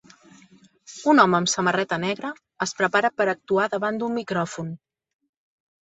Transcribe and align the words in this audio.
Un 1.13 1.23
home 1.23 1.37
amb 1.41 1.51
samarreta 1.53 2.01
negra 2.05 2.33
es 2.69 2.75
prepara 2.83 3.13
per 3.21 3.31
actuar 3.37 3.71
davant 3.79 4.01
d'un 4.03 4.21
micròfon. 4.21 4.77